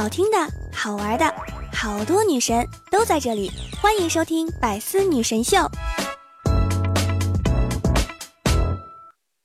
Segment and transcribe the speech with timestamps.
[0.00, 0.38] 好听的、
[0.72, 1.30] 好玩的，
[1.74, 5.58] 好多女神都在这里，欢迎收听《百思女神秀》。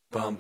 [0.09, 0.33] 当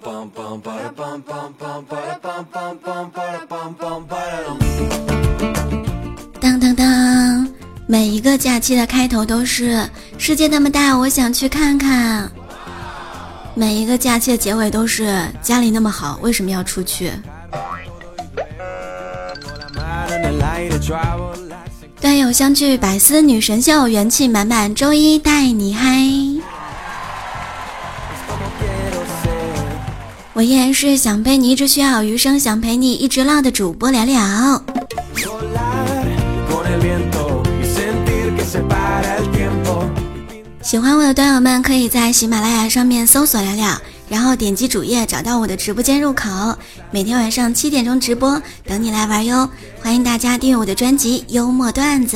[6.61, 7.53] 当当，
[7.85, 9.85] 每一个假期的开头都是
[10.17, 12.31] “世界那么大，我想去看看”。
[13.53, 17.11] 每一个假期的结尾都是“家里那么好，为什么要出去”。
[21.99, 25.99] 段友相聚，百思女神秀，元气满满，周一带你嗨。
[30.33, 34.63] 我依然是想陪你一直需要余生，想陪你一直唠的主播聊聊。
[40.61, 43.77] 喜欢我的段友们，可以在喜马拉雅上面搜索聊聊。
[44.07, 46.29] 然后点击主页找到我的直播间入口，
[46.95, 49.49] 每天晚上七点钟直播，等你来玩哟！
[49.81, 52.15] 欢迎大家订阅我的专辑《幽默段子》。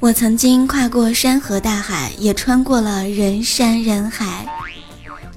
[0.00, 4.44] 我曾经跨过山河大海，也穿过了人山人海。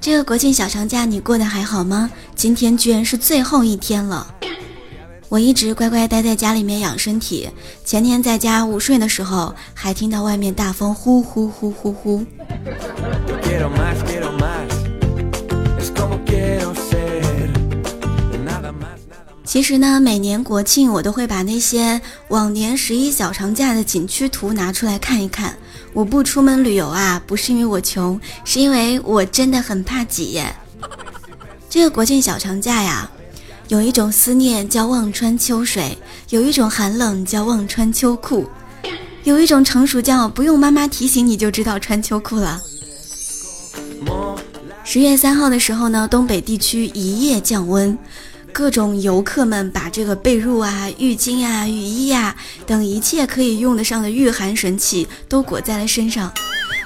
[0.00, 2.10] 这个国庆小长假你过得还好吗？
[2.34, 4.26] 今天居然是最后一天了。
[5.28, 7.48] 我一直乖乖待在家里面养身体。
[7.84, 12.26] 前天在家午睡的时候，还听到外面大风呼呼呼呼呼。
[19.44, 25.56] 其实呢，每年国庆我都会把那些往年十一小长假的景区图拿出来看一看。
[25.92, 30.40] 我不出门旅游啊，不是因为我穷，是因为我真的很怕挤。
[31.68, 33.10] 这个国庆小长假呀。
[33.66, 35.96] 有一种思念叫望穿秋水，
[36.30, 38.48] 有一种寒冷叫望穿秋裤，
[39.24, 42.60] 有一种成熟叫不用妈妈提醒你就知道穿秋裤了。
[44.92, 47.96] 十月三号的时候呢，东北地区一夜降温，
[48.52, 52.34] 各种游客们把这个被褥啊、浴巾啊、雨衣啊
[52.66, 56.32] 等一切可以用得上的御寒神器都裹在了身上，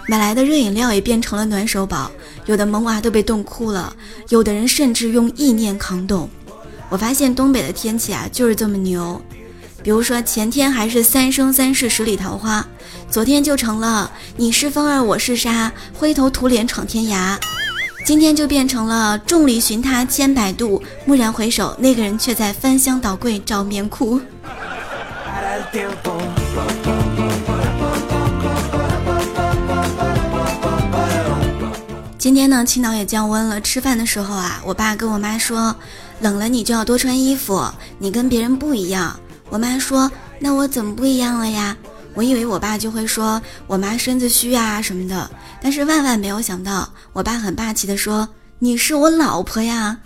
[0.06, 2.10] 买来的热饮料也变成了暖手宝，
[2.44, 3.96] 有的萌娃都被冻哭了，
[4.28, 6.28] 有的人甚至用意念扛冻。
[6.90, 9.18] 我发现东北的天气啊，就是这么牛。
[9.82, 12.66] 比如说前天还是三生三世十里桃花，
[13.08, 17.38] 昨天就成了你是风儿我是沙，灰头土脸闯天涯。
[18.04, 24.20] 今天就变成了众里寻他千百度，蓦然回首，那个人却在翻箱倒柜找棉裤。
[32.18, 33.58] 今天呢，青岛也降温了。
[33.58, 35.74] 吃饭的时候啊，我爸跟我妈说。
[36.20, 37.64] 冷了你就要多穿衣服，
[37.98, 39.18] 你跟别人不一样。
[39.48, 41.76] 我妈说：“那我怎么不一样了呀？”
[42.14, 45.30] 我以为我爸就会说我妈身子虚啊什么的，
[45.60, 48.28] 但是万万没有想到，我爸很霸气的说
[48.60, 49.98] ：“你是我老婆呀！”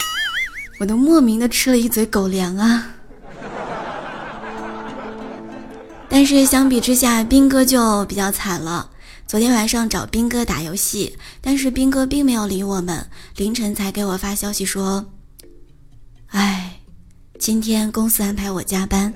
[0.81, 2.87] 我都莫名的吃了一嘴狗粮啊。
[6.09, 8.89] 但是相比之下，兵哥就比较惨了。
[9.27, 15.05] 昨天晚上找兵哥打游戏，但是兵哥并没有理我们，凌晨才给我发消息说。
[16.29, 16.81] 唉，
[17.39, 19.13] 今天公司安排我加班，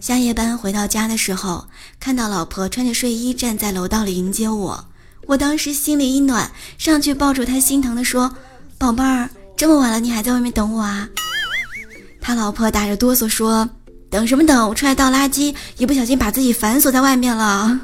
[0.00, 1.66] 下夜班回到家的时候，
[1.98, 4.84] 看到老婆穿着睡衣站在楼道里迎接我，
[5.26, 8.32] 我当时心里一暖，上去抱住她，心疼的说
[8.78, 11.08] ：“宝贝儿，这么晚了你还在外面等我啊？”
[12.22, 13.68] 他老婆打着哆嗦说
[14.08, 14.68] ：“等什么等？
[14.68, 17.80] 我出来倒垃圾，一不小心把自己反锁在外面了。”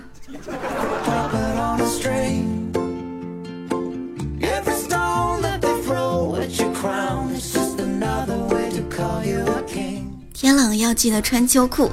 [10.95, 11.91] 记得穿秋裤，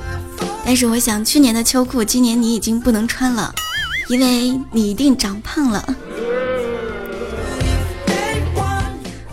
[0.64, 3.54] 但是我想去年的秋裤，今年你已经不能穿了，
[4.08, 5.96] 因为你一定长胖了。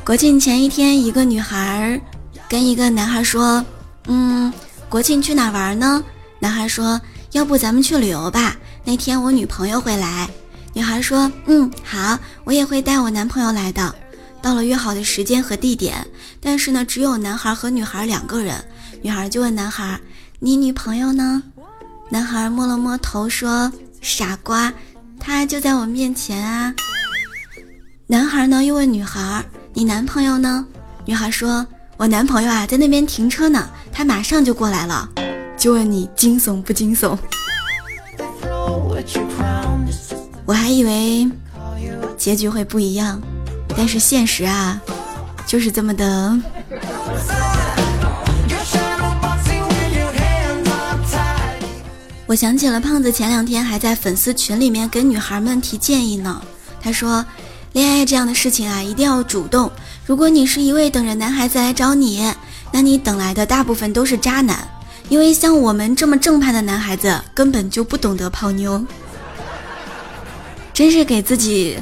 [0.05, 2.01] 国庆前一天，一个女孩
[2.49, 3.63] 跟一个男孩说
[4.09, 4.51] ：“嗯，
[4.89, 6.03] 国庆去哪玩呢？”
[6.41, 6.99] 男孩说
[7.33, 8.57] ：“要不咱们去旅游吧？
[8.85, 10.27] 那天我女朋友会来。”
[10.73, 13.95] 女孩说：“嗯，好，我也会带我男朋友来的。”
[14.41, 16.07] 到了约好的时间和地点，
[16.41, 18.65] 但是呢，只有男孩和女孩两个人。
[19.03, 19.99] 女孩就问男孩
[20.41, 21.43] ：“你女朋友呢？”
[22.11, 24.73] 男孩摸了摸头说：“傻瓜，
[25.19, 26.75] 她就在我面前啊。”
[28.07, 30.67] 男孩呢又问女孩：“你男朋友呢？”
[31.05, 31.67] 女孩说
[31.97, 35.09] ：“我男朋友啊，在那边停车呢，他马上就过来了。”
[35.59, 37.19] 就问你惊悚不惊悚？
[40.45, 41.31] 我还以为
[42.17, 43.21] 结局会不一样，
[43.77, 44.81] 但是现实啊，
[45.47, 46.41] 就是这么的。
[52.29, 56.43] 我想起了胖子前两天还在粉丝群里面给女孩们提建议呢。
[56.79, 57.25] 他说
[57.73, 59.73] ：“恋爱这样的事情啊，一定要主动。
[60.05, 62.31] 如果你是一位等着男孩子来找你，
[62.71, 64.69] 那你等来的大部分都是渣男，
[65.09, 68.85] 因为像我们这么正派的男孩子根本就不懂得泡妞，
[70.75, 71.79] 真是给自己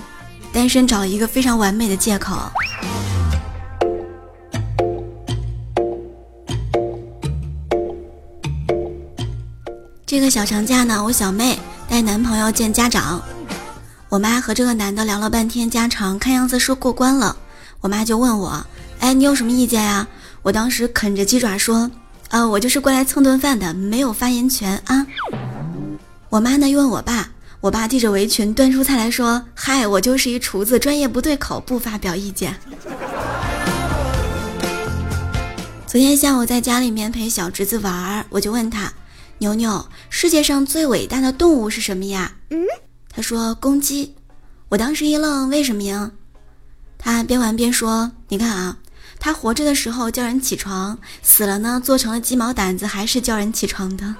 [0.52, 2.38] 单身找一个非常完美的借口。
[10.06, 11.58] 这个小长假呢，我小妹
[11.88, 13.20] 带男朋友见家长，
[14.08, 17.36] 我妈和这个男的聊了半天家常，看样子是过关了。
[17.80, 18.64] 我妈就问我
[19.02, 20.06] ：“哎，你有什么意见呀？”
[20.42, 21.90] 我当时啃着鸡爪说
[22.30, 25.04] ：“呃，我就是过来蹭顿饭的，没有发言权啊。”
[26.30, 27.28] 我妈呢又问我爸，
[27.60, 32.54] 我爸系着围裙端出菜来说：“嗨，我就是一厨子，专业不对口，不发表意见。”
[35.84, 38.92] 昨天下午在家里面陪小侄子玩，我就问他
[39.38, 42.64] ：“牛牛，世界上最伟大的动物是什么呀？”嗯，
[43.10, 44.14] 他说：“公鸡。”
[44.70, 46.10] 我当时一愣，为什么呀？
[46.98, 48.78] 他边玩边说：“你看啊，
[49.20, 54.14] 他活着的时候叫人起床，死了呢，做成了鸡毛掸子，还是叫人起床的。”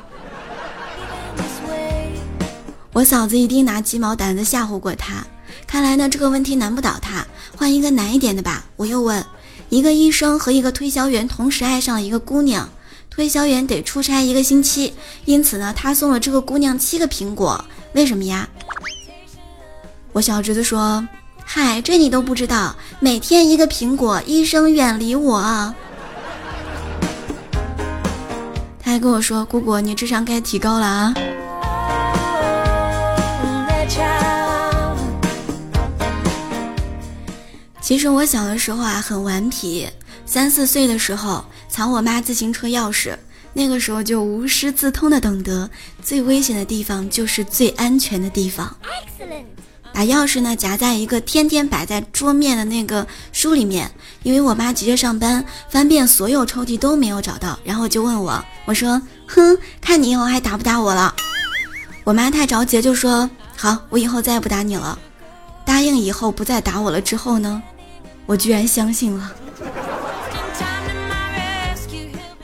[2.93, 5.27] 我嫂子一定拿鸡毛掸子吓唬过他。
[5.67, 7.27] 看来呢，这个问题难不倒他，
[7.57, 8.65] 换一个难一点的吧。
[8.77, 9.25] 我又问：
[9.69, 12.69] 一个医生和一个推销员同时爱上了一个姑娘，
[13.17, 14.93] 推销员得出差一个星期，
[15.25, 17.65] 因此呢，他送了这个姑娘七个苹果，
[17.95, 18.47] 为什么呀？
[20.13, 21.09] 我小侄子说。
[21.43, 22.77] 嗨，这你都不知道？
[23.01, 25.41] 每天一个苹果，医生远离我。
[28.83, 31.15] 他还跟我说：“姑姑，你智商该提高了啊。”
[37.81, 39.89] 其实我小的时候啊，很顽皮。
[40.29, 43.17] 三四岁的时候，藏我妈自行车钥匙，
[43.53, 45.69] 那个时候就无师自通的懂得，
[46.03, 48.75] 最危险的地方就是最安全的地方。
[49.93, 53.91] 把钥匙呢夹在一个天天摆在桌面的那个书里面，
[54.23, 61.15] 因为我妈急着上班，翻遍所有抽屉都没有找到，然后就问我，我说，哼，看你以后还打不打我了。
[62.05, 64.99] 我妈太着急，就说，好，我以后再也不打你了，
[65.65, 67.01] 答应以后不再打我了。
[67.01, 67.63] 之后呢，
[68.27, 69.33] 我居然相信了。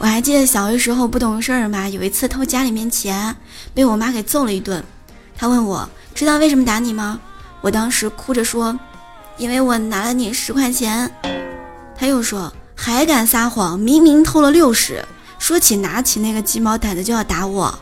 [0.03, 3.37] 我还记得小的时候不懂事儿嘛，有一次偷家里面钱，
[3.73, 4.83] 被我妈给揍了一顿。
[5.37, 7.21] 她问我，知道为什么打你吗？
[7.61, 8.77] 我当时哭着说
[9.39, 11.09] ：“因为我拿了你十块钱。”
[11.97, 15.05] 他又说：“还敢撒谎，明明偷了六十。”
[15.39, 17.73] 说起拿起那个鸡毛掸子就要打我。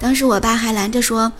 [0.00, 1.32] 当时我爸还拦着说：“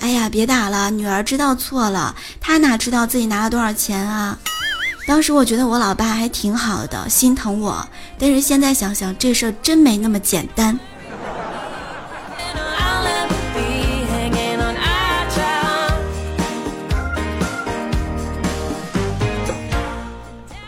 [0.00, 4.36] 哎呀，别打了，女儿知道错了，她哪知道自己拿了多少钱啊？”
[5.08, 7.88] 当时我觉得我老爸还挺好的，心疼我。
[8.18, 10.78] 但是现在想想，这事儿真没那么简单。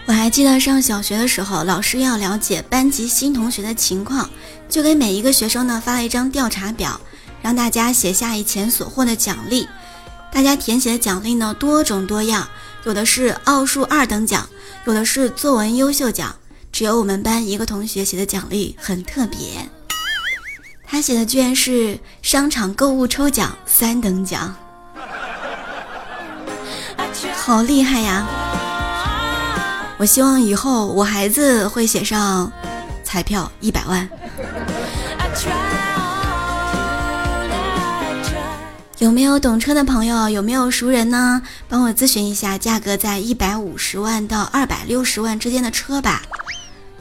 [0.07, 4.31] 我还记得上小学的时候，老师要了解班级新同学的情况，
[4.71, 6.99] 就给每一个学生呢发了一张调查表，
[7.43, 9.69] 让大家写下以前所获的奖励。
[10.33, 12.49] 大家填写的奖励呢多种多样，
[12.85, 14.49] 有的是奥数二等奖，
[14.85, 16.35] 有的是作文优秀奖。
[16.73, 19.69] 只有我们班一个同学写的奖励很特别，
[20.87, 24.55] 他写的居然是商场购物抽奖三等奖，
[27.35, 28.27] 好厉害呀！
[29.99, 32.51] 我希望以后我孩子会写上
[33.05, 34.09] 彩票一百万。
[39.01, 40.29] 有没有懂车的朋友？
[40.29, 41.41] 有没有熟人呢？
[41.71, 46.21] 帮我咨询一下价格在一百五十万到二百六十万之间的车吧。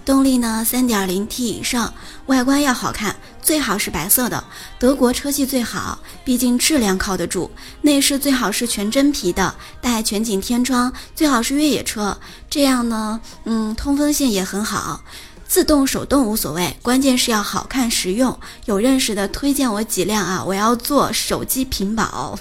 [0.05, 0.63] 动力呢？
[0.65, 1.93] 三点零 T 以上，
[2.27, 4.41] 外观要好看，最好是白色的。
[4.79, 7.51] 德国车系最好，毕竟质量靠得住。
[7.81, 12.17] 内饰最好是全真皮的，带全景天窗，最好是越野车。
[12.49, 15.01] 这样呢，嗯，通风性也很好。
[15.49, 18.39] 自动手动无所谓，关键是要好看实用。
[18.65, 22.37] 有认识的推荐我几辆啊，我要做手机屏保。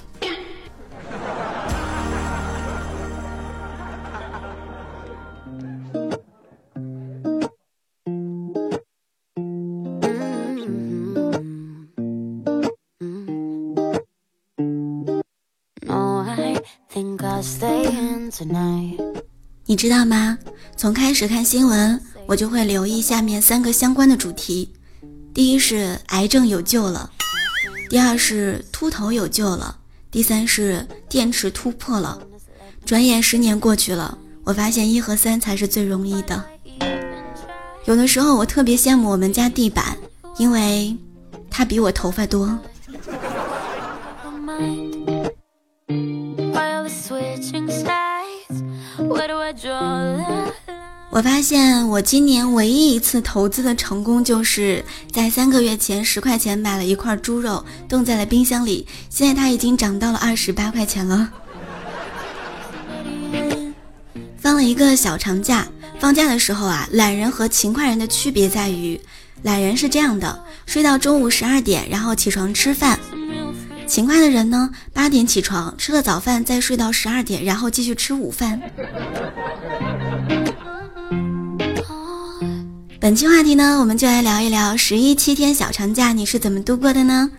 [19.64, 20.38] 你知道吗？
[20.76, 24.70] 从开始看新闻，我就会留意下面三个相关的主题：
[25.32, 27.10] 第一是癌症有救了，
[27.88, 29.78] 第二是秃头有救了，
[30.10, 32.20] 第三是电池突破了。
[32.84, 36.44] 转眼十年过去了，我发现一和三才是最容易的。
[37.86, 39.96] 有的时候我特别羡慕我们家地板，
[40.36, 40.94] 因为
[41.50, 42.58] 它比我头发多。
[51.18, 61.28] 我发现我今年唯一一次投资的成功，就是在三个月前十块钱买了一块猪肉，冻在了冰箱里，现在它已经涨到了二十八块钱了。
[64.38, 65.66] 放了一个小长假，
[65.98, 69.00] 放假的时候啊，懒人和勤快人的区别在于，
[69.42, 72.96] 懒人是这样的，睡到中午十二点，然后起床吃饭；
[73.88, 78.62] 勤快的人呢，八点起床，吃了早饭，再睡到十二点，然后继续吃午饭。
[83.00, 87.30] 本期话题呢，我们就来聊一聊十一七天小长假你是怎么度过的呢？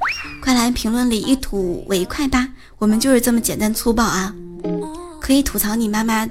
[0.42, 2.48] 快来评论里一吐为快吧！
[2.78, 4.34] 我们就是这么简单粗暴啊！
[5.20, 6.25] 可以吐槽你妈妈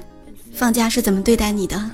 [0.54, 1.90] 放假是怎么对待你的。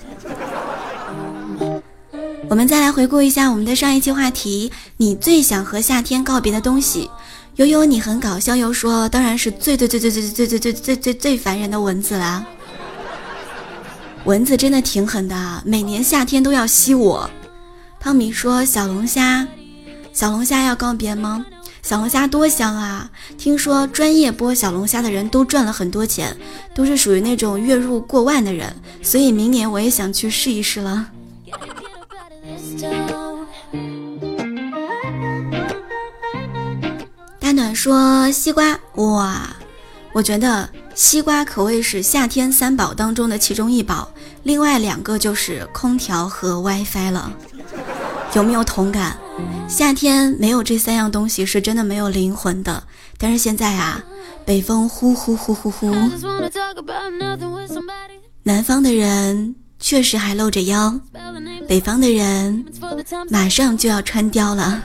[2.49, 7.11] 我们再来回顾一下我们的上一期话题：你最想和夏天告别的东西。
[7.57, 12.47] 悠悠，你很搞笑，又说当然是最最最最最最最最最最最烦人的蚊子啦。
[14.25, 17.29] 蚊子真的挺狠的，每年夏天都要吸我。
[18.01, 19.47] 胖米说：“小龙虾，
[20.15, 21.45] 小龙虾要告别吗？
[21.83, 23.11] 小龙虾多香啊！
[23.37, 26.35] 听说专业剥小龙虾的人都赚了很多钱，
[26.75, 31.11] 都是属于那种月入过万的人，所以明年我也想去试一试了。”
[37.39, 39.55] 大暖说：“西瓜，哇，
[40.15, 44.14] 我觉得。”西瓜可谓是夏天三宝当中的其中一宝，
[44.45, 47.33] 另外两个就是空调和 WiFi 了。
[48.35, 49.17] 有没有同感？
[49.69, 52.83] 夏天没有这三样东西是真的没有灵魂的。
[53.19, 54.03] 但是现在啊，
[54.45, 55.93] 北风呼呼呼呼呼，
[58.43, 59.57] 南方的人。
[59.81, 60.99] 确实还露着腰，
[61.69, 62.65] 北方的人
[63.29, 64.83] 马上就要穿貂了。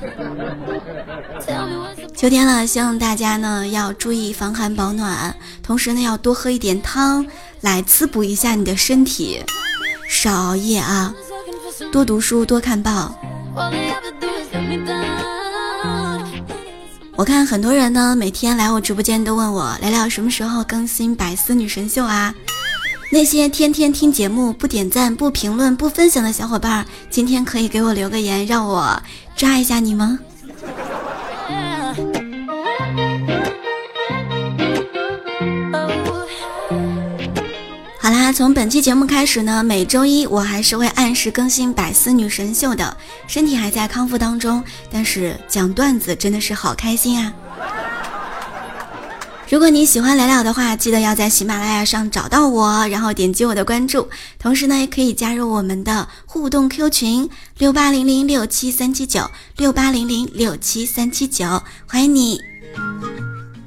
[2.18, 7.26] 秋天了，希望大家呢要注意防寒保暖，同时呢要多喝一点汤
[7.62, 9.44] 来滋补一下你的身体，
[10.08, 11.14] 少熬夜啊，
[11.92, 13.14] 多读书多看报。
[17.16, 22.34] 我看很多人呢每天来我直播间都问我聊聊什么时候更新百思女神秀啊。
[23.12, 29.02] 那些天天听节目不点赞、不评论、不分享的小伙伴，今天可以给我留个言，让我
[29.36, 30.20] 抓一下你吗？
[38.30, 42.96] 好啦，从本期节目开始呢，每周一我还是会按时更新百思女神秀的，
[43.26, 47.34] 身体还在康复当中，但是讲段子真的是好开心啊！
[49.50, 54.08] 如果你喜欢聊聊的话，记得要在喜马拉雅上找到我，然后点击我的关注。
[54.38, 62.40] 同时呢，也可以加入我们的互动 Q 群六八零零六七三七九六八零零六七三七九，欢迎你。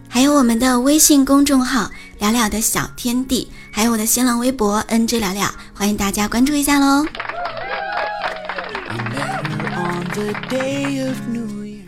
[0.08, 1.90] 还有我们的微信公众号
[2.20, 7.06] 聊聊的小天地，还有我的新浪微博 NJ 聊聊，欢迎大家关注一下喽。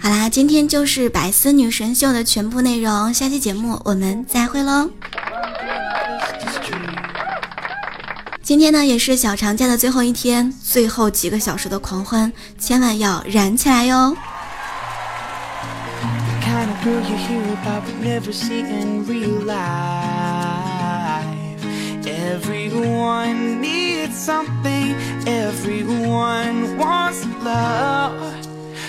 [0.00, 4.88] 好啦，今天就是百思女神秀的全部内容，下期节目我们再会喽。
[8.42, 14.16] 今天呢也是小长假的最后一天，最后几个小时的狂欢，千万要燃起来哟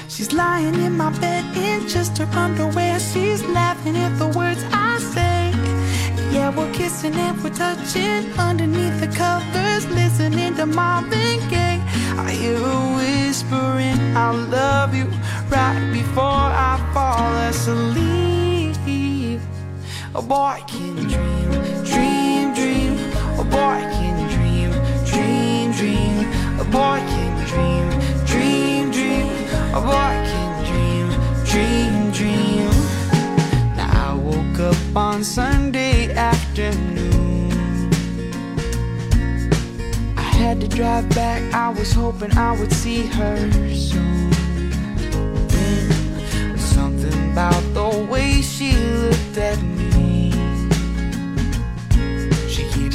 [0.07, 2.99] ！She's lying in my bed in just her underwear.
[2.99, 5.51] She's laughing at the words I say.
[6.31, 11.81] Yeah, we're kissing and we're touching underneath the covers, listening to Marvin Gaye.
[12.17, 15.05] I hear her whispering, I love you,
[15.49, 18.75] right before I fall asleep.
[20.15, 21.34] A boy can dream.
[23.45, 24.71] A boy can dream,
[25.05, 26.59] dream, dream.
[26.59, 29.27] A boy can dream dream, dream.
[29.73, 31.07] a boy can dream,
[31.51, 32.69] dream, dream.
[33.75, 37.51] Now I woke up on Sunday afternoon.
[40.17, 43.37] I had to drive back, I was hoping I would see her
[43.73, 44.31] soon.
[45.49, 49.75] Mm, something about the way she looked at me.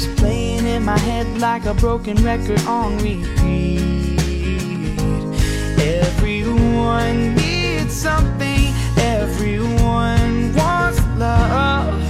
[0.01, 3.81] Keeps playing in my head like a broken record on repeat.
[5.79, 12.01] Everyone needs something, everyone wants love.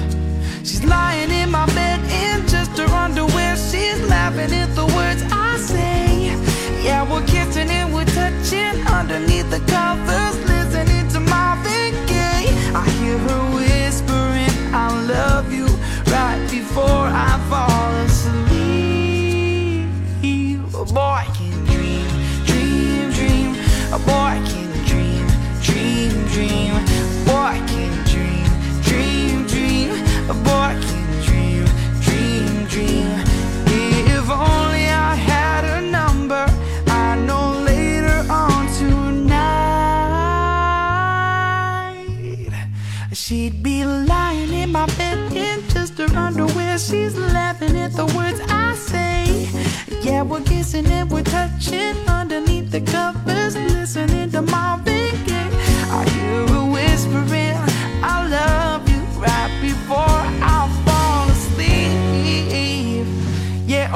[0.60, 3.56] She's lying in my bed in just her underwear.
[3.56, 6.36] She's laughing at the words I say.
[6.84, 10.11] Yeah, we're kissing and we're touching underneath the covers,